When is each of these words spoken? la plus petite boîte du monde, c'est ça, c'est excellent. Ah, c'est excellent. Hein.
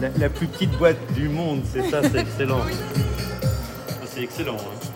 la 0.00 0.28
plus 0.28 0.46
petite 0.46 0.76
boîte 0.78 0.98
du 1.14 1.28
monde, 1.28 1.62
c'est 1.72 1.88
ça, 1.90 2.00
c'est 2.02 2.20
excellent. 2.20 2.60
Ah, 2.62 3.94
c'est 4.06 4.22
excellent. 4.22 4.56
Hein. 4.56 4.90